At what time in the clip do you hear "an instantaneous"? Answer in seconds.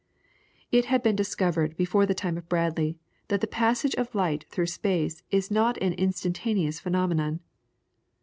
5.77-6.79